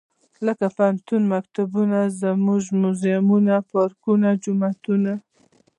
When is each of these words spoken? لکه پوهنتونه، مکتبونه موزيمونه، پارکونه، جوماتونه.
لکه 0.45 0.65
پوهنتونه، 0.75 1.25
مکتبونه 1.33 1.99
موزيمونه، 2.85 3.55
پارکونه، 3.71 4.29
جوماتونه. 4.43 5.13